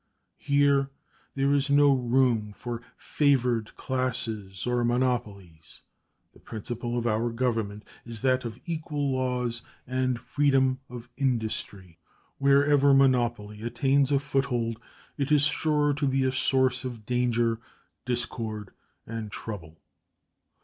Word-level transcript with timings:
Here 0.39 0.89
there 1.35 1.53
is 1.53 1.69
no 1.69 1.93
room 1.93 2.53
for 2.57 2.81
favored 2.97 3.75
classes 3.77 4.65
or 4.65 4.83
monopolies; 4.83 5.83
the 6.33 6.39
principle 6.39 6.97
of 6.97 7.05
our 7.05 7.29
Government 7.29 7.83
is 8.03 8.21
that 8.23 8.43
of 8.43 8.59
equal 8.65 9.11
laws 9.11 9.61
and 9.85 10.19
freedom 10.19 10.79
of 10.89 11.07
industry. 11.17 11.99
Wherever 12.39 12.95
monopoly 12.95 13.61
attains 13.61 14.11
a 14.11 14.17
foothold, 14.17 14.81
it 15.19 15.31
is 15.31 15.43
sure 15.43 15.93
to 15.93 16.07
be 16.07 16.23
a 16.23 16.31
source 16.31 16.83
of 16.83 17.05
danger, 17.05 17.59
discord, 18.03 18.71
and 19.05 19.31
trouble. 19.31 19.77